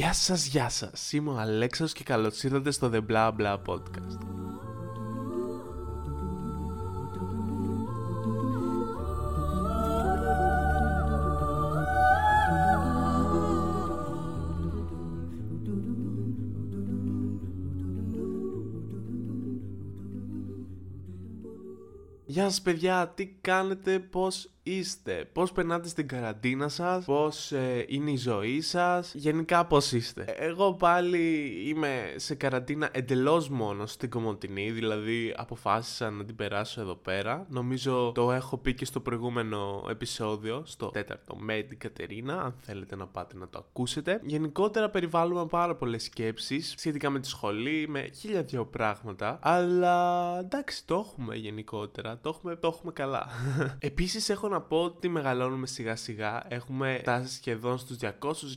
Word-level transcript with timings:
Γεια 0.00 0.12
σας, 0.12 0.46
γεια 0.46 0.68
σας. 0.68 1.12
Είμαι 1.12 1.30
ο 1.30 1.38
Αλέξανδρος 1.38 1.98
και 1.98 2.04
καλώς 2.04 2.42
ήρθατε 2.42 2.70
στο 2.70 2.90
The 2.92 3.00
Blah 3.10 3.32
Blah 3.36 3.58
Podcast. 3.66 4.18
Γεια 22.26 22.44
σας 22.44 22.62
παιδιά, 22.62 23.08
τι 23.08 23.26
κάνετε, 23.26 23.98
πώς 23.98 24.50
είστε, 24.62 25.28
πώς 25.32 25.52
περνάτε 25.52 25.88
στην 25.88 26.08
καραντίνα 26.08 26.68
σας, 26.68 27.04
πώς 27.04 27.52
ε, 27.52 27.84
είναι 27.88 28.10
η 28.10 28.16
ζωή 28.16 28.60
σας, 28.60 29.14
γενικά 29.14 29.66
πώς 29.66 29.92
είστε. 29.92 30.24
Εγώ 30.38 30.74
πάλι 30.74 31.52
είμαι 31.66 32.14
σε 32.16 32.34
καραντίνα 32.34 32.88
εντελώς 32.92 33.48
μόνος 33.48 33.92
στην 33.92 34.10
Κομωτινή, 34.10 34.70
δηλαδή 34.70 35.34
αποφάσισα 35.36 36.10
να 36.10 36.24
την 36.24 36.36
περάσω 36.36 36.80
εδώ 36.80 36.94
πέρα. 36.94 37.46
Νομίζω 37.48 38.12
το 38.14 38.32
έχω 38.32 38.56
πει 38.56 38.74
και 38.74 38.84
στο 38.84 39.00
προηγούμενο 39.00 39.84
επεισόδιο, 39.90 40.62
στο 40.66 40.86
τέταρτο 40.86 41.36
με 41.36 41.62
την 41.62 41.78
Κατερίνα, 41.78 42.42
αν 42.42 42.54
θέλετε 42.60 42.96
να 42.96 43.06
πάτε 43.06 43.36
να 43.36 43.48
το 43.48 43.58
ακούσετε. 43.58 44.20
Γενικότερα 44.24 44.90
περιβάλλουμε 44.90 45.46
πάρα 45.46 45.74
πολλές 45.74 46.02
σκέψεις 46.02 46.74
σχετικά 46.76 47.10
με 47.10 47.20
τη 47.20 47.28
σχολή, 47.28 47.88
με 47.88 48.10
χίλια 48.14 48.42
δυο 48.42 48.64
πράγματα, 48.64 49.38
αλλά 49.42 50.38
εντάξει 50.38 50.86
το 50.86 51.06
έχουμε 51.06 51.34
γενικότερα, 51.34 52.18
το 52.18 52.28
έχουμε, 52.28 52.56
το 52.56 52.68
έχουμε 52.68 52.92
καλά. 52.92 53.26
Επίσης 53.78 54.28
έχω 54.28 54.48
να 54.50 54.60
πω 54.60 54.82
ότι 54.82 55.08
μεγαλώνουμε 55.08 55.66
σιγά 55.66 55.96
σιγά. 55.96 56.44
Έχουμε 56.48 56.96
φτάσει 57.00 57.34
σχεδόν 57.34 57.78
στους 57.78 57.96
200 58.00 58.08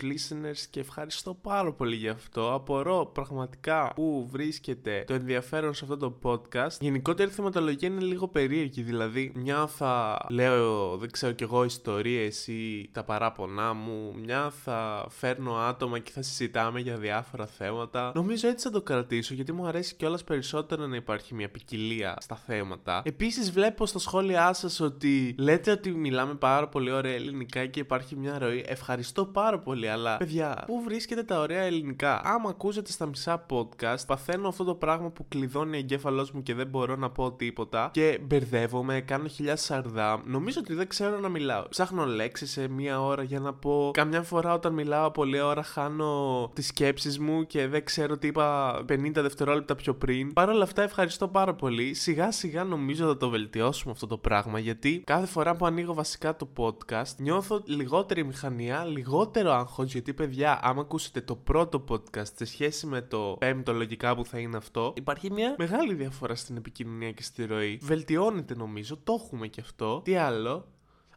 listeners 0.01 0.59
και 0.69 0.79
ευχαριστώ 0.79 1.33
πάρα 1.33 1.73
πολύ 1.73 1.95
γι' 1.95 2.09
αυτό. 2.09 2.53
Απορώ 2.53 3.11
πραγματικά 3.13 3.91
που 3.95 4.27
βρίσκεται 4.31 5.03
το 5.07 5.13
ενδιαφέρον 5.13 5.73
σε 5.73 5.83
αυτό 5.83 5.97
το 5.97 6.19
podcast. 6.23 6.79
Γενικότερα 6.79 7.29
η 7.29 7.33
θεματολογία 7.33 7.87
είναι 7.87 8.01
λίγο 8.01 8.27
περίεργη. 8.27 8.81
Δηλαδή, 8.81 9.31
μια 9.35 9.67
θα 9.67 10.25
λέω, 10.29 10.97
δεν 10.97 11.11
ξέρω 11.11 11.33
κι 11.33 11.43
εγώ, 11.43 11.63
ιστορίες 11.63 12.47
ή 12.47 12.89
τα 12.91 13.03
παράπονά 13.03 13.73
μου. 13.73 14.13
Μια 14.23 14.51
θα 14.63 15.05
φέρνω 15.09 15.55
άτομα 15.55 15.99
και 15.99 16.11
θα 16.11 16.21
συζητάμε 16.21 16.79
για 16.79 16.97
διάφορα 16.97 17.45
θέματα. 17.45 18.11
Νομίζω 18.15 18.47
έτσι 18.47 18.65
θα 18.65 18.71
το 18.71 18.81
κρατήσω 18.81 19.33
γιατί 19.33 19.51
μου 19.51 19.65
αρέσει 19.65 19.95
κιόλας 19.95 20.23
περισσότερο 20.23 20.87
να 20.87 20.95
υπάρχει 20.95 21.33
μια 21.33 21.49
ποικιλία 21.49 22.17
στα 22.19 22.35
θέματα. 22.35 23.01
Επίσης, 23.05 23.51
βλέπω 23.51 23.85
στα 23.85 23.99
σχόλιά 23.99 24.53
σας 24.53 24.79
ότι 24.79 25.35
λέτε 25.37 25.71
ότι 25.71 25.82
μιλάμε 25.91 26.33
πάρα 26.33 26.67
πολύ 26.67 26.91
ωραία 26.91 27.13
ελληνικά 27.13 27.65
και 27.65 27.79
υπάρχει 27.79 28.15
μια 28.15 28.39
ροή. 28.39 28.63
Ευχαριστώ 28.67 29.25
πάρα 29.25 29.59
πολύ, 29.59 29.89
αλλά 29.89 30.17
παιδιά, 30.17 30.63
πού 30.65 30.81
βρίσκεται 30.83 31.23
τα 31.23 31.39
ωραία 31.39 31.61
ελληνικά; 31.61 32.21
Άμα 32.23 32.49
ακούσετε 32.49 32.91
στα 32.91 33.05
μισά 33.05 33.45
podcast, 33.49 34.05
παθαίνω 34.07 34.47
αυτό 34.47 34.63
το 34.63 34.75
πράγμα 34.75 35.09
που 35.09 35.27
κλειδώνει 35.27 35.75
ο 35.75 35.79
εγκέφαλός 35.79 36.31
μου 36.31 36.43
και 36.43 36.53
δεν 36.53 36.67
μπορώ 36.67 36.95
να 36.95 37.09
πω 37.09 37.31
τίποτα 37.31 37.89
και 37.93 38.19
μπερδεύομαι, 38.21 39.01
κάνω 39.01 39.27
χιλιά 39.27 39.55
σαρδά. 39.55 40.21
Νομίζω 40.25 40.59
ότι 40.59 40.73
δεν 40.73 40.87
ξέρω 40.87 41.19
να 41.19 41.29
μιλάω. 41.29 41.67
Ψάχνω 41.69 42.05
λέξεις 42.05 42.51
σε 42.51 42.67
μία 42.67 43.01
ώρα 43.01 43.23
για 43.23 43.39
να 43.39 43.53
πω. 43.53 43.91
Καμιά 43.93 44.21
φορά 44.21 44.53
όταν 44.53 44.73
μιλάω 44.73 45.11
πολλή 45.11 45.41
ώρα 45.41 45.63
χάνω 45.63 46.51
τις 46.53 46.67
σκέψεις 46.67 47.19
μου 47.19 47.45
και 47.47 47.67
δεν 47.67 47.85
ξέρω 47.85 48.17
τι 48.17 48.27
είπα 48.27 48.77
50 48.89 49.11
δευτερόλεπτα 49.13 49.75
πιο 49.75 49.93
πριν. 49.93 50.33
Παρ' 50.33 50.49
όλα 50.49 50.63
αυτά, 50.63 50.81
ευχαριστώ 50.81 51.27
πάρα 51.27 51.53
πολύ. 51.53 51.93
Σιγά 51.93 52.31
σιγά 52.31 52.63
νομίζω 52.63 53.07
θα 53.07 53.17
το 53.17 53.29
βελτιώσουμε 53.29 53.91
αυτό 53.91 54.07
το 54.07 54.17
πράγμα 54.17 54.59
γιατί 54.59 55.01
κάθε 55.05 55.25
φορά 55.25 55.55
που 55.55 55.65
ανοίγω 55.73 55.93
βασικά 55.93 56.35
το 56.35 56.49
podcast, 56.57 57.15
νιώθω 57.17 57.61
λιγότερη 57.65 58.23
μηχανία, 58.23 58.85
λιγότερο 58.85 59.51
άγχος, 59.51 59.91
γιατί 59.91 60.13
παιδιά, 60.13 60.59
άμα 60.63 60.81
ακούσετε 60.81 61.21
το 61.21 61.35
πρώτο 61.35 61.83
podcast 61.89 62.33
σε 62.35 62.45
σχέση 62.45 62.87
με 62.87 63.01
το 63.01 63.35
πέμπτο 63.39 63.73
λογικά 63.73 64.15
που 64.15 64.25
θα 64.25 64.39
είναι 64.39 64.57
αυτό, 64.57 64.93
υπάρχει 64.95 65.31
μια 65.31 65.55
μεγάλη 65.57 65.93
διαφορά 65.93 66.35
στην 66.35 66.57
επικοινωνία 66.57 67.11
και 67.11 67.23
στη 67.23 67.45
ροή. 67.45 67.79
Βελτιώνεται 67.81 68.55
νομίζω, 68.55 68.97
το 69.03 69.21
έχουμε 69.23 69.47
και 69.47 69.61
αυτό. 69.61 70.01
Τι 70.03 70.15
άλλο, 70.15 70.67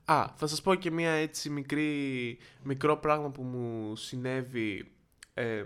Α, 0.08 0.26
θα 0.36 0.46
σας 0.46 0.62
πω 0.62 0.74
και 0.74 0.90
μια 0.90 1.10
έτσι 1.10 1.50
μικρή, 1.50 2.38
μικρό 2.62 2.96
πράγμα 2.96 3.30
που 3.30 3.42
μου 3.42 3.96
συνέβη 3.96 4.92
ε, 5.34 5.64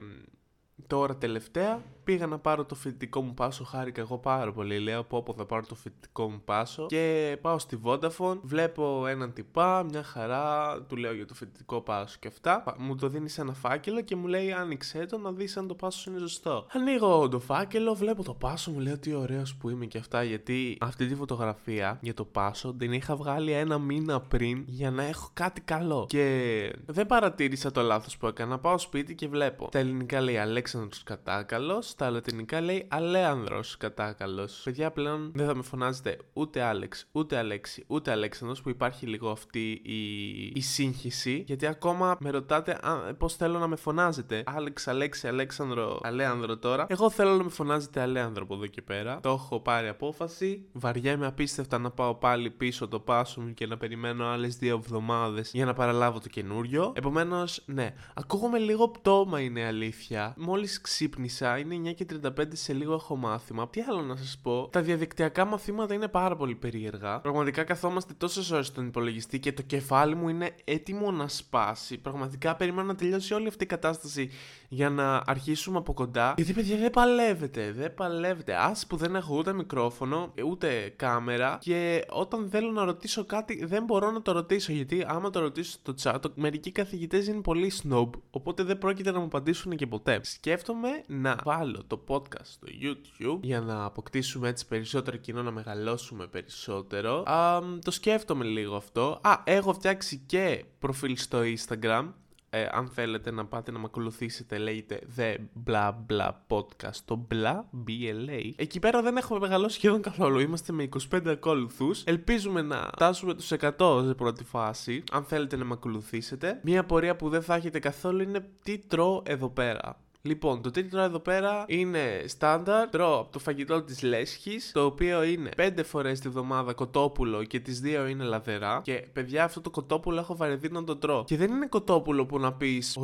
τώρα 0.87 1.17
τελευταία 1.17 1.83
πήγα 2.05 2.27
να 2.27 2.39
πάρω 2.39 2.65
το 2.65 2.75
φοιτητικό 2.75 3.23
μου 3.23 3.35
πάσο, 3.35 3.65
χάρηκα 3.65 4.01
εγώ 4.01 4.19
πάρα 4.19 4.53
πολύ. 4.53 4.79
Λέω 4.79 5.05
πω 5.05 5.23
πω 5.23 5.33
θα 5.33 5.47
πάρω 5.47 5.63
το 5.69 5.75
φοιτητικό 5.75 6.31
μου 6.31 6.41
πάσο 6.45 6.87
και 6.87 7.37
πάω 7.41 7.59
στη 7.59 7.81
Vodafone, 7.85 8.39
βλέπω 8.43 9.07
έναν 9.07 9.33
τυπά, 9.33 9.83
μια 9.83 10.03
χαρά, 10.03 10.79
του 10.89 10.97
λέω 10.97 11.15
για 11.15 11.27
το 11.27 11.35
φοιτητικό 11.35 11.81
πάσο 11.81 12.17
και 12.21 12.29
αυτά. 12.29 12.77
Μου 12.79 12.97
το 12.97 13.09
δίνεις 13.09 13.33
σε 13.33 13.41
ένα 13.41 13.53
φάκελο 13.53 14.01
και 14.01 14.17
μου 14.17 14.27
λέει 14.27 14.53
άνοιξε 14.53 15.07
το 15.07 15.19
να 15.19 15.33
δεις 15.33 15.57
αν 15.57 15.67
το 15.67 15.75
πάσος 15.75 16.07
είναι 16.07 16.19
ζωστό. 16.19 16.67
Ανοίγω 16.73 17.29
το 17.29 17.41
φάκελο, 17.41 17.95
βλέπω 17.95 18.23
το 18.23 18.35
πάσο, 18.35 18.71
μου 18.71 18.79
λέει 18.79 18.93
ότι 18.93 19.15
ωραίος 19.15 19.57
που 19.57 19.71
είμαι 19.71 19.87
και 19.87 19.99
αυτά 19.99 20.23
γιατί 20.23 20.79
αυτή 20.81 21.07
τη 21.07 21.15
φωτογραφία 21.15 21.99
για 22.01 22.15
το 22.15 22.25
πάσο 22.25 22.75
την 22.75 22.93
είχα 22.93 23.17
βγάλει 23.17 23.53
ένα 23.53 23.79
μήνα 23.79 24.21
πριν 24.21 24.65
για 24.67 24.91
να 24.91 25.03
έχω 25.03 25.31
κάτι 25.33 25.61
καλό. 25.61 26.07
Και 26.09 26.73
δεν 26.87 27.07
παρατήρησα 27.07 27.71
το 27.71 27.83
λάθος 27.83 28.17
που 28.17 28.27
έκανα. 28.27 28.59
Πάω 28.59 28.79
σπίτι 28.79 29.15
και 29.15 29.29
βλέπω. 29.29 29.69
Τα 29.71 29.79
ελληνικά 29.79 30.21
λέει 30.21 30.39
Αλέξανδρος 30.75 31.03
Κατάκαλος, 31.03 31.89
στα 31.89 32.11
λατινικά 32.11 32.61
λέει 32.61 32.87
Αλέανδρος 32.89 33.77
κατάκαλος. 33.77 34.61
Παιδιά 34.65 34.91
πλέον 34.91 35.33
δεν 35.35 35.47
θα 35.47 35.55
με 35.55 35.63
φωνάζετε 35.63 36.19
ούτε 36.33 36.63
Άλεξ, 36.63 37.07
ούτε 37.13 37.37
Αλέξη, 37.37 37.85
ούτε 37.87 38.11
Αλέξανδρος 38.11 38.63
που 38.63 38.69
υπάρχει 38.69 39.07
λίγο 39.07 39.31
αυτή 39.31 39.71
η, 39.85 40.53
η 40.55 40.61
σύγχυση. 40.61 41.45
Γιατί 41.47 41.67
ακόμα 41.67 42.17
με 42.21 42.31
ρωτάτε 42.31 42.79
πώς 43.19 43.35
θέλω 43.35 43.59
να 43.59 43.67
με 43.67 43.77
φωνάζετε. 43.77 44.43
Άλεξ, 44.47 44.89
Αλέξη, 44.89 45.29
Αλέξανδρο, 45.29 46.01
Αλέανδρο 46.03 46.57
τώρα. 46.57 46.87
Εγώ 46.89 47.11
θέλω 47.11 47.37
να 47.37 47.43
με 47.43 47.51
φωνάζετε 47.51 48.01
Αλέανδρο 48.01 48.43
από 48.43 48.55
εδώ 48.55 48.67
και 48.67 48.83
πέρα. 48.83 49.21
Το 49.21 49.31
έχω 49.31 49.61
πάρει 49.61 49.89
απόφαση. 49.89 50.69
Βαριέμαι 50.73 51.27
απίστευτα 51.27 51.79
να 51.79 51.91
πάω 51.91 52.15
πάλι 52.15 52.51
πίσω 52.51 52.89
το 52.89 53.01
πάσο 53.01 53.41
μου 53.41 53.55
και 53.55 53.67
να 53.67 53.77
περιμένω 53.77 54.27
άλλες 54.27 54.57
δύο 54.57 54.77
εβδομάδες 54.77 55.51
για 55.53 55.65
να 55.65 55.73
παραλάβω 55.73 56.21
το 56.21 56.29
καινούριο. 56.29 56.93
Επομένως, 56.97 57.63
ναι, 57.67 57.95
ακούγομαι 58.15 58.59
λίγο 58.59 58.89
πτώμα 58.89 59.41
είναι 59.41 59.65
αλήθεια. 59.65 60.35
Μόλις 60.37 60.60
ξύπνησα, 60.81 61.59
είναι 61.59 61.91
9 61.91 61.95
και 61.95 62.07
35 62.39 62.45
σε 62.53 62.73
λίγο 62.73 62.95
έχω 62.95 63.17
μάθημα. 63.17 63.69
Τι 63.69 63.81
άλλο 63.81 64.03
να 64.03 64.17
σας 64.17 64.39
πω. 64.43 64.69
Τα 64.73 64.83
διαδικτυακά 64.83 65.45
μαθήματα 65.45 65.95
είναι 65.95 66.09
πάρα 66.09 66.37
πολύ 66.37 66.55
περίεργα. 66.55 67.21
Πραγματικά 67.21 67.65
καθόμαστε 67.65 68.13
τόσες 68.19 68.51
ώρες 68.51 68.67
στον 68.67 68.87
υπολογιστή 68.87 69.39
και 69.39 69.53
το 69.53 69.63
κεφάλι 69.63 70.15
μου 70.15 70.29
είναι 70.29 70.55
έτοιμο 70.65 71.11
να 71.11 71.29
σπάσει. 71.29 71.99
Πραγματικά 71.99 72.57
περιμένω 72.57 72.87
να 72.87 72.95
τελειώσει 72.95 73.35
όλη 73.35 73.49
αυτή 73.49 73.65
η 73.65 73.67
κατάσταση 73.67 74.31
για 74.69 74.91
να 74.91 75.23
αρχίσουμε 75.27 75.79
από 75.79 75.93
κοντά. 75.93 76.35
Γιατί 76.37 76.53
παιδιά 76.53 76.77
δεν 76.77 76.91
παλεύετε. 76.91 77.73
Δεν 77.73 77.95
παλεύετε. 77.95 78.55
Α 78.55 78.77
που 78.89 78.97
δεν 78.97 79.15
έχω 79.15 79.37
ούτε 79.37 79.53
μικρόφωνο, 79.53 80.33
ούτε 80.47 80.93
κάμερα. 80.97 81.59
Και 81.61 82.05
όταν 82.11 82.49
θέλω 82.51 82.71
να 82.71 82.85
ρωτήσω 82.85 83.25
κάτι, 83.25 83.65
δεν 83.65 83.85
μπορώ 83.85 84.11
να 84.11 84.23
το 84.23 84.33
ρωτήσω. 84.33 84.73
Γιατί 84.73 85.05
άμα 85.09 85.31
το 85.31 85.41
ρωτήσω 85.41 85.71
στο 85.71 85.95
chat, 86.03 86.21
μερικοί 86.35 86.71
καθηγητές 86.71 87.27
είναι 87.27 87.41
πολύ 87.41 87.73
snob. 87.83 88.11
Οπότε 88.31 88.63
δεν 88.63 88.79
πρόκειται 88.79 89.11
να 89.11 89.19
μου 89.19 89.25
απαντήσουν 89.25 89.77
και 89.77 89.87
ποτέ. 89.87 90.21
Σκέφτομαι 90.51 91.03
να 91.07 91.37
βάλω 91.45 91.85
το 91.87 92.05
podcast 92.09 92.45
στο 92.45 92.67
YouTube 92.83 93.39
για 93.43 93.61
να 93.61 93.85
αποκτήσουμε 93.85 94.49
έτσι 94.49 94.67
περισσότερο 94.67 95.17
κοινό, 95.17 95.43
να 95.43 95.51
μεγαλώσουμε 95.51 96.27
περισσότερο. 96.27 97.23
Α, 97.27 97.61
το 97.85 97.91
σκέφτομαι 97.91 98.45
λίγο 98.45 98.77
αυτό. 98.77 99.21
Α, 99.23 99.41
έχω 99.45 99.73
φτιάξει 99.73 100.23
και 100.27 100.65
προφίλ 100.79 101.17
στο 101.17 101.39
Instagram. 101.43 102.09
Ε, 102.51 102.67
αν 102.73 102.89
θέλετε 102.89 103.31
να 103.31 103.47
πάτε 103.47 103.71
να 103.71 103.79
με 103.79 103.85
ακολουθήσετε 103.87 104.59
λέγεται 104.59 105.01
The 105.17 105.37
Bla 105.67 105.93
Bla 106.11 106.31
Podcast 106.49 106.97
το 107.05 107.27
Bla 107.31 107.61
BLA 107.87 108.51
εκεί 108.57 108.79
πέρα 108.79 109.03
δεν 109.03 109.17
έχουμε 109.17 109.39
μεγαλώσει 109.39 109.75
σχεδόν 109.75 110.03
καθόλου 110.03 110.39
είμαστε 110.39 110.73
με 110.73 110.89
25 111.13 111.21
ακόλουθους 111.27 112.05
ελπίζουμε 112.05 112.63
να 112.63 112.91
φτάσουμε 112.95 113.35
τους 113.35 113.53
100 113.79 114.05
σε 114.07 114.15
πρώτη 114.15 114.45
φάση 114.45 115.03
αν 115.13 115.25
θέλετε 115.25 115.57
να 115.57 115.65
με 115.65 115.73
ακολουθήσετε 115.73 116.61
μια 116.63 116.85
πορεία 116.85 117.17
που 117.17 117.29
δεν 117.29 117.43
θα 117.43 117.55
έχετε 117.55 117.79
καθόλου 117.79 118.23
είναι 118.23 118.49
τι 118.63 118.79
τρώω 118.79 119.23
εδώ 119.25 119.49
πέρα 119.49 119.99
Λοιπόν, 120.23 120.63
το 120.63 120.71
τρίτο 120.71 120.99
εδώ 120.99 121.19
πέρα 121.19 121.65
είναι 121.69 122.25
στάνταρ. 122.27 122.89
Τρώω 122.89 123.19
από 123.21 123.33
το 123.33 123.39
φαγητό 123.39 123.83
της 123.83 124.03
Λέσχης, 124.03 124.73
το 124.73 124.85
οποίο 124.85 125.23
είναι 125.23 125.51
5 125.57 125.85
φορές 125.85 126.21
τη 126.21 126.29
βδομάδα 126.29 126.73
κοτόπουλο 126.73 127.45
και 127.45 127.61
τις 127.61 127.81
2 127.85 128.09
είναι 128.11 128.25
λαδερά. 128.25 128.81
Και 128.85 129.09
παιδιά, 129.13 129.45
αυτό 129.45 129.61
το 129.61 129.71
κοτόπουλο 129.71 130.19
έχω 130.19 130.37
βαρεθεί 130.37 130.71
να 130.71 130.85
το 130.85 130.97
τρώω. 130.97 131.25
Και 131.25 131.37
δεν 131.37 131.51
είναι 131.53 131.67
κοτόπουλο 131.67 132.27
που 132.27 132.39
να 132.39 132.53
πεις 132.53 132.99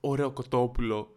ωραίο 0.00 0.30
κοτόπουλο. 0.30 1.16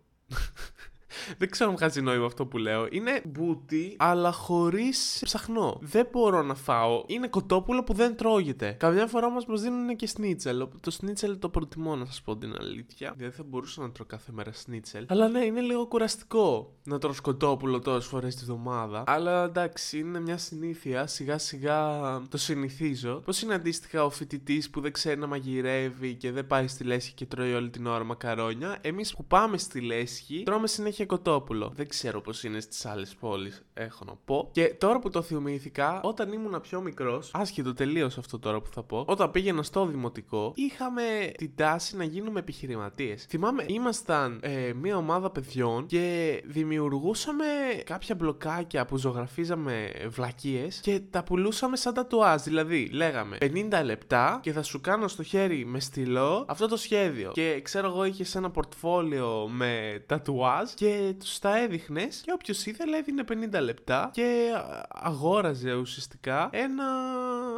Δεν 1.38 1.50
ξέρω 1.50 1.70
αν 1.70 1.76
βγάζει 1.76 2.02
νόημα 2.02 2.26
αυτό 2.26 2.46
που 2.46 2.58
λέω. 2.58 2.88
Είναι 2.92 3.22
μπούτι, 3.26 3.96
αλλά 3.98 4.32
χωρίς 4.32 5.20
ψαχνό. 5.24 5.80
Δεν 5.82 6.08
μπορώ 6.12 6.42
να 6.42 6.56
φάω. 6.56 7.04
Είναι 7.08 7.28
κοτόπουλο 7.28 7.84
που 7.84 7.94
δεν 7.94 8.16
τρώγεται. 8.16 8.72
Καμιά 8.72 9.08
φορά 9.08 9.28
όμως 9.28 9.46
μας 9.46 9.62
δίνουν 9.62 9.96
και 9.96 10.08
σνίτσελ. 10.08 10.68
Το 10.80 10.92
σνίτσελ 10.92 11.40
το 11.40 11.50
προτιμώ, 11.50 11.96
να 11.96 12.06
σας 12.06 12.22
πω 12.22 12.38
την 12.38 12.56
αλήθεια. 12.60 13.14
Δεν 13.18 13.32
θα 13.32 13.44
μπορούσα 13.44 13.82
να 13.82 13.92
τρώω 13.92 14.08
κάθε 14.08 14.32
μέρα 14.32 14.52
σνίτσελ. 14.54 15.06
Αλλά 15.08 15.28
ναι, 15.28 15.46
είναι 15.46 15.62
λίγο 15.62 15.88
κουραστικό 15.88 16.74
να 16.84 16.98
τρώω 16.98 17.14
σκοτόπουλο 17.14 17.80
τόσες 17.80 18.06
φορές 18.06 18.36
τη 18.36 18.46
βδομάδα. 18.46 19.04
Αλλά 19.06 19.44
εντάξει, 19.44 20.00
είναι 20.00 20.20
μια 20.20 20.38
συνήθεια. 20.38 21.08
Σιγά 21.08 21.38
σιγά 21.38 22.02
το 22.30 22.38
συνηθίζω. 22.38 23.22
Πώς 23.26 23.42
είναι 23.42 23.54
αντίστοιχα 23.54 24.06
ο 24.06 24.10
φοιτητής 24.10 24.70
που 24.70 24.82
δεν 24.82 24.92
ξέρει 24.92 25.20
να 25.20 25.28
μαγειρεύει 25.28 26.14
και 26.14 26.32
δεν 26.32 26.48
πάει 26.48 26.68
στη 26.68 26.84
λέσχη 26.84 27.14
και 27.14 27.26
τρώει 27.26 27.54
όλη 27.54 27.70
την 27.70 27.86
ώρα 27.86 28.04
μακαρόνια; 28.04 28.78
Εμείς 28.82 29.16
που 29.16 29.26
πάμε 29.26 29.58
στη 29.58 29.82
λέσχη 29.82 30.44
τρώμε 30.46 30.68
συνέχεια 30.68 31.06
κοτόπουλο. 31.16 31.72
Δεν 31.76 31.88
ξέρω 31.88 32.22
πώς 32.22 32.44
είναι 32.44 32.60
στις 32.60 32.86
άλλες 32.86 33.16
πόλεις, 33.20 33.66
έχω 33.74 34.04
να 34.06 34.14
πω. 34.26 34.50
Και 34.52 34.76
τώρα 34.78 35.00
που 35.00 35.10
το 35.10 35.22
θυμήθηκα, 35.22 36.02
όταν 36.04 36.32
ήμουν 36.32 36.62
πιο 36.62 36.82
μικρός, 36.82 37.32
άσχετο 37.34 37.74
τελείω 37.74 38.06
αυτό 38.06 38.40
τώρα 38.40 38.62
που 38.62 38.70
θα 38.74 38.84
πω, 38.84 39.04
όταν 39.08 39.32
πήγαινα 39.32 39.64
στο 39.64 39.86
δημοτικό, 39.86 40.52
είχαμε 40.56 41.04
την 41.38 41.52
τάση 41.56 41.98
να 41.98 42.04
γίνουμε 42.04 42.40
επιχειρηματίες. 42.40 43.26
Θυμάμαι, 43.30 43.66
ήμασταν 43.68 44.40
ε, 44.42 44.74
μια 44.82 44.98
ομάδα 44.98 45.30
παιδιών 45.30 45.86
και 45.86 46.42
δημιουργούσαμε 46.46 47.46
κάποια 47.84 48.16
μπλοκάκια 48.16 48.86
που 48.86 48.98
ζωγραφίζαμε 48.98 49.92
βλακίες 50.08 50.80
και 50.80 51.02
τα 51.10 51.24
πουλούσαμε 51.24 51.76
σαν 51.76 51.94
τατουάζ. 51.94 52.42
Δηλαδή, 52.42 52.90
λέγαμε 52.94 53.38
50 53.42 53.82
λεπτά 53.84 54.40
και 54.42 54.52
θα 54.52 54.64
σου 54.64 54.82
κάνω 54.82 55.08
στο 55.08 55.24
χέρι 55.24 55.66
με 55.66 55.80
στυλό 55.80 56.46
αυτό 56.48 56.68
το 56.68 56.78
σχέδιο. 56.78 57.32
Και 57.34 57.62
ξέρω 57.64 57.88
εγώ, 57.88 58.06
είχες 58.06 58.36
ένα 58.36 58.50
πορτφόλιο 58.50 59.48
με 59.52 60.04
τατουάζ 60.06 60.72
και 60.74 61.05
τους 61.14 61.40
τα 61.40 61.58
έδειχνε 61.58 62.08
και 62.22 62.32
όποιος 62.32 62.66
ήθελε 62.66 62.98
έδινε 62.98 63.24
50 63.58 63.62
λεπτά 63.62 64.10
και 64.14 64.52
αγόραζε 64.90 65.74
ουσιαστικά 65.74 66.50
ένα 66.52 66.86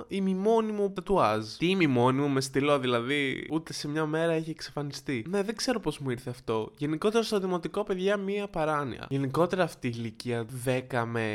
ημιμόνιμο 0.08 0.90
τατουάζ. 0.90 1.46
Τι 1.46 1.70
ημιμόνιμο 1.70 2.28
με 2.28 2.42
στυλό, 2.42 2.80
δηλαδή 2.80 3.48
ούτε 3.52 3.74
σε 3.74 3.88
μια 3.88 4.06
μέρα 4.06 4.32
έχει 4.32 4.50
εξαφανιστεί. 4.50 5.26
Ναι, 5.30 5.44
δεν 5.44 5.56
ξέρω 5.56 5.80
πώς 5.80 6.00
μου 6.00 6.10
ήρθε 6.10 6.30
αυτό. 6.30 6.72
Γενικότερα 6.78 7.24
στο 7.24 7.40
δημοτικό, 7.40 7.84
παιδιά, 7.84 8.18
μία 8.18 8.48
παράνοια. 8.48 9.08
Γενικότερα 9.10 9.64
αυτή 9.64 9.88
η 9.88 9.94
ηλικία 9.96 10.46
10 10.92 11.04
με 11.06 11.26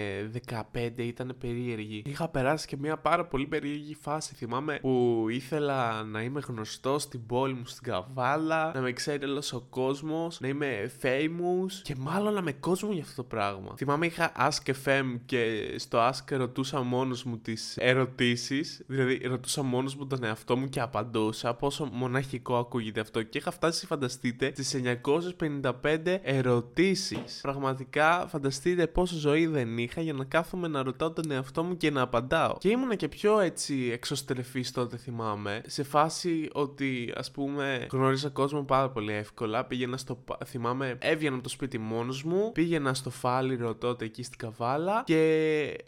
15 0.49 0.63
ήταν 0.97 1.35
περίεργη. 1.39 2.03
Είχα 2.07 2.29
περάσει 2.29 2.67
και 2.67 2.77
μία 2.77 2.97
πάρα 2.97 3.25
πολύ 3.27 3.47
περίεργη 3.47 3.97
φάση. 4.01 4.35
Θυμάμαι 4.35 4.79
που 4.81 5.27
ήθελα 5.31 6.03
να 6.03 6.23
είμαι 6.23 6.41
γνωστό 6.47 6.99
στην 6.99 7.27
πόλη 7.27 7.55
μου 7.55 7.67
στην 7.67 7.83
Καβάλα, 7.83 8.73
να 8.75 8.81
με 8.81 8.93
ξέρει 8.93 9.25
όλος 9.25 9.53
ο 9.53 9.67
κόσμος, 9.71 10.41
να 10.41 10.49
είμαι 10.49 10.91
famous 11.03 11.73
και 11.83 11.95
μάλλον 11.99 12.35
να 12.35 12.43
με 12.43 12.53
κόσμο 12.53 12.93
για 12.93 13.03
αυτό 13.03 13.23
το 13.23 13.29
πράγμα. 13.29 13.75
Θυμάμαι 13.77 14.07
είχα 14.07 14.33
Ask 14.39 14.71
FM 14.85 15.19
και 15.27 15.75
στο 15.77 16.09
Ask 16.09 16.37
ρωτούσα 16.37 16.83
μόνος 16.83 17.25
μου 17.25 17.39
τις 17.39 17.77
ερωτήσεις. 17.77 18.52
Δηλαδή, 18.87 19.21
ρωτούσα 19.27 19.63
μόνος 19.63 19.97
μου 19.97 20.07
τον 20.07 20.25
εαυτό 20.25 20.57
μου 20.57 20.69
και 20.69 20.81
απαντούσα 20.81 21.55
πόσο 21.55 21.89
μοναχικό 21.93 22.57
ακούγεται 22.57 23.01
αυτό. 23.01 23.23
Και 23.23 23.39
είχα 23.39 23.51
φτάσει, 23.51 23.87
φανταστείτε, 23.87 24.53
στις 24.55 24.75
955 24.75 26.19
ερωτήσεις. 26.23 27.39
Πραγματικά, 27.43 28.27
φανταστείτε 28.29 28.87
πόσο 28.87 29.17
ζωή 29.17 29.47
δεν 29.47 29.79
είχα 29.79 30.01
για 30.01 30.13
να 30.13 30.25
κάθομαι 30.25 30.69
να 30.69 30.83
ρωτάω 30.83 31.11
τον 31.11 31.31
εαυτό 31.31 31.63
μου 31.63 31.77
και 31.77 31.91
να 31.91 32.01
απαντάω. 32.01 32.57
Και 32.59 32.69
ήμουνα 32.69 32.95
και 32.95 33.09
πιο 33.09 33.41
έτσι 33.41 33.91
εξωστρεφής 33.93 34.73
τότε, 34.73 34.97
θυμάμαι. 34.97 35.63
Σε 35.67 35.83
φάση 35.83 36.49
ότι, 36.53 37.13
ας 37.17 37.31
πούμε, 37.31 37.87
γνώριζα 37.93 38.29
κόσμο 38.29 38.63
πάρα 38.63 38.91
πολύ 38.91 39.13
εύκολα. 39.13 39.65
Πήγαινα 39.65 39.97
στο. 39.97 40.25
Θυμάμαι, 40.45 40.97
έβγαινα 41.01 41.35
από 41.35 41.43
το 41.43 41.49
σπίτι 41.49 41.79
μόνος 41.79 42.23
μου. 42.23 42.53
Πήγαινα 42.53 42.95
στο 42.95 43.11
φάληρο 43.11 43.75
τότε 43.75 44.05
εκεί 44.05 44.23
στην 44.23 44.39
καβάλα. 44.39 45.03
Και 45.07 45.23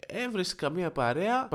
έβρισκα 0.07 0.69
μία 0.69 0.91
παρέα. 0.91 1.47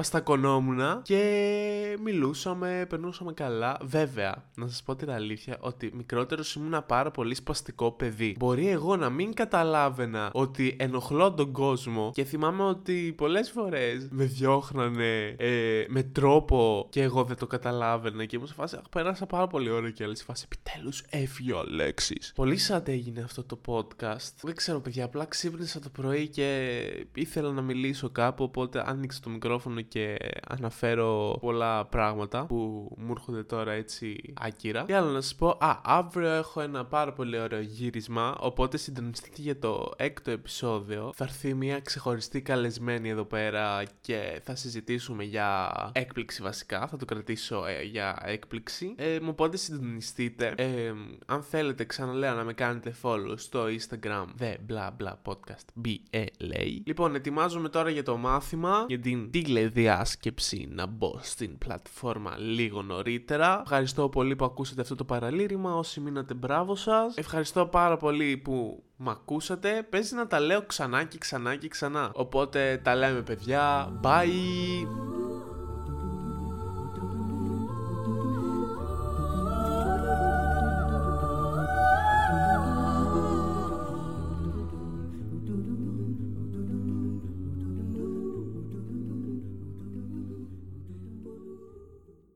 Παστακονόμουνα 1.00 1.02
και 1.02 1.99
μιλούσαμε, 2.02 2.87
περνούσαμε 2.88 3.32
καλά. 3.32 3.79
Βέβαια, 3.82 4.44
να 4.55 4.67
σας 4.67 4.82
πω 4.82 4.97
την 4.97 5.11
αλήθεια 5.11 5.56
ότι 5.61 5.91
μικρότερος 5.94 6.55
ήμουν 6.55 6.85
πάρα 6.87 7.11
πολύ 7.11 7.35
σπαστικό 7.35 7.93
παιδί. 7.93 8.35
Μπορεί 8.38 8.69
εγώ 8.69 8.97
να 8.97 9.11
μην 9.11 9.35
καταλάβαινα 9.35 10.31
ότι 10.32 10.76
ενοχλώ 10.79 11.32
τον 11.32 11.52
κόσμο 11.52 12.11
και 12.14 12.25
θυμάμαι 12.25 12.62
ότι 12.62 13.14
πολλές 13.17 13.50
φορές 13.50 14.08
με 14.11 14.25
διώχνανε 14.25 15.35
ε, 15.38 15.85
με 15.88 16.02
τρόπο 16.02 16.87
και 16.91 17.02
εγώ 17.02 17.25
δεν 17.25 17.37
το 17.37 17.47
καταλάβαινα 17.47 18.25
και 18.25 18.37
ήμουν 18.37 18.49
σε 18.49 18.55
φάση. 18.55 18.79
Πέρασα 18.91 19.26
πάρα 19.26 19.47
πολύ 19.47 19.70
ώρα 19.70 19.91
και 19.91 20.05
άλλη 20.05 20.17
σε 20.17 20.25
φάση. 20.25 20.47
Επιτέλους 20.52 21.05
έφυγε 21.11 21.52
ο 21.52 21.58
Αλέξης. 21.58 22.32
Πολύ 22.35 22.56
σαν 22.56 22.82
έγινε 22.87 23.20
αυτό 23.20 23.44
το 23.44 23.61
podcast. 23.67 24.32
Δεν 24.43 24.55
ξέρω, 24.55 24.81
παιδιά, 24.81 25.05
απλά 25.05 25.25
ξύπνησα 25.25 25.81
το 25.81 25.88
πρωί 25.88 26.29
και 26.29 26.81
ήθελα 27.14 27.52
να 27.52 27.62
μιλήσω 27.62 28.11
κάπου. 28.11 28.44
Οπότε 28.44 28.82
άνοιξα 28.87 29.20
το 29.23 29.31
μικρόφωνο 29.31 29.81
και 29.81 30.17
αναφέρω 30.49 30.89
πολλά 31.40 31.84
πράγματα 31.84 32.46
που 32.46 32.56
μου 32.96 33.10
έρχονται 33.10 33.42
τώρα 33.42 33.72
έτσι 33.72 34.32
άκυρα. 34.40 34.84
Και 34.87 34.96
άλλο 34.96 35.10
να 35.10 35.20
σας 35.20 35.34
πω, 35.34 35.48
Α, 35.48 35.81
αύριο 35.82 36.28
έχω 36.28 36.60
ένα 36.60 36.84
πάρα 36.84 37.12
πολύ 37.12 37.38
ωραίο 37.38 37.60
γύρισμα. 37.60 38.37
Οπότε 38.40 38.76
συντονιστείτε 38.76 39.42
για 39.42 39.58
το 39.58 39.92
έκτο 39.96 40.31
επεισόδιο. 40.31 41.12
Θα 41.14 41.25
έρθει 41.25 41.54
μια 41.54 41.81
ξεχωριστή 41.81 42.42
καλεσμένη 42.42 43.08
εδώ 43.08 43.25
πέρα 43.25 43.82
και 44.00 44.40
θα 44.44 44.54
συζητήσουμε 44.54 45.25
για 45.25 45.70
έκπληξη 45.92 46.42
βασικά. 46.42 46.87
Θα 46.87 46.96
το 46.96 47.04
κρατήσω 47.04 47.66
ε, 47.66 47.82
για 47.82 48.22
έκπληξη. 48.25 48.94
Ε, 48.96 49.19
οπότε 49.28 49.56
συντονιστείτε. 49.56 50.54
Ε, 50.56 50.92
αν 51.26 51.42
θέλετε, 51.42 51.84
ξαναλέω 51.84 52.34
να 52.34 52.44
με 52.44 52.52
κάνετε 52.52 52.94
follow 53.02 53.34
στο 53.37 53.64
Instagram 53.64 54.25
The 54.40 54.54
Blah 54.69 54.90
Blah 55.02 55.14
Podcast 55.25 55.84
BLA. 55.84 56.78
Λοιπόν, 56.84 57.14
ετοιμάζομαι 57.14 57.69
τώρα 57.69 57.90
για 57.90 58.02
το 58.02 58.16
μάθημα, 58.16 58.84
για 58.88 58.98
την 59.00 59.31
τηλεδιάσκεψη 59.31 60.69
να 60.80 60.86
μπω 60.86 61.18
στην 61.20 61.58
πλατφόρμα 61.58 62.36
λίγο 62.38 62.82
νωρίτερα. 62.82 63.60
Ευχαριστώ 63.62 64.08
πολύ 64.08 64.36
που 64.36 64.44
ακούσατε 64.44 64.80
αυτό 64.80 64.94
το 64.94 65.04
παραλήρημα. 65.04 65.74
Όσοι 65.74 66.00
μείνατε, 66.00 66.34
μπράβο 66.34 66.74
σας. 66.74 67.16
Ευχαριστώ 67.16 67.66
πάρα 67.66 67.96
πολύ 67.96 68.36
που 68.36 68.82
μ' 68.96 69.08
ακούσατε. 69.08 69.86
Παίζει 69.90 70.14
να 70.14 70.26
τα 70.26 70.40
λέω 70.40 70.62
ξανά 70.62 71.04
και 71.04 71.18
ξανά 71.18 71.56
και 71.56 71.68
ξανά. 71.68 72.10
Οπότε 72.14 72.80
τα 72.84 72.94
λέμε, 72.94 73.22
παιδιά. 73.22 73.92
Bye! 74.02 75.19